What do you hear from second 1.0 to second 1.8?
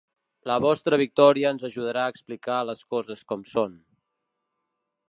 victòria ens